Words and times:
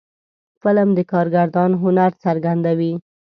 فلم 0.61 0.89
د 0.97 0.99
کارگردان 1.11 1.71
هنر 1.81 2.11
څرګندوي 2.23 2.93